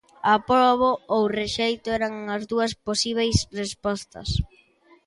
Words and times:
"Aprobo" 0.35 0.89
ou 1.15 1.23
"rexeito" 1.39 1.87
eran 1.99 2.13
as 2.35 2.43
dúas 2.51 2.71
posíbeis 2.87 3.37
respostas. 3.61 4.29